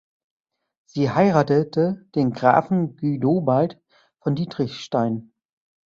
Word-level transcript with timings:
Sie 0.87 1.11
heiratete 1.11 2.07
den 2.15 2.31
Grafen 2.33 2.95
Guidobald 2.95 3.79
von 4.19 4.33
Dietrichstein. 4.33 5.31